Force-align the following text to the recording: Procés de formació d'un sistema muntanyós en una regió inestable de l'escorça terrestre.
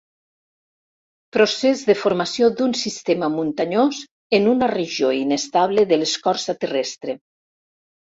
Procés 1.35 1.81
de 1.89 1.95
formació 2.03 2.47
d'un 2.61 2.73
sistema 2.83 3.29
muntanyós 3.33 3.99
en 4.39 4.47
una 4.53 4.71
regió 4.71 5.11
inestable 5.19 5.85
de 5.93 6.01
l'escorça 6.01 6.57
terrestre. 6.65 7.17